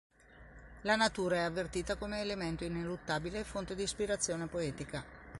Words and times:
La 0.81 0.95
natura 0.97 1.35
è 1.35 1.39
avvertita 1.41 1.95
come 1.95 2.21
elemento 2.21 2.63
ineluttabile 2.63 3.41
e 3.41 3.43
fonte 3.43 3.75
di 3.75 3.83
ispirazione 3.83 4.47
poetica. 4.47 5.05